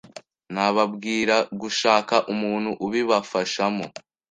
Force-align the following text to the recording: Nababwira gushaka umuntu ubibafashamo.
Nababwira 0.53 1.35
gushaka 1.61 2.15
umuntu 2.33 2.69
ubibafashamo. 2.85 3.85